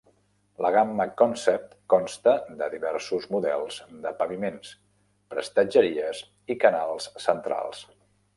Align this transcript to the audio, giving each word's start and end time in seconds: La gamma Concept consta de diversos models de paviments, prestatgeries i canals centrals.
La 0.65 0.69
gamma 0.75 1.03
Concept 1.21 1.75
consta 1.93 2.33
de 2.61 2.69
diversos 2.75 3.27
models 3.35 3.77
de 4.07 4.15
paviments, 4.23 4.73
prestatgeries 5.35 6.25
i 6.55 6.59
canals 6.67 7.11
centrals. 7.29 7.85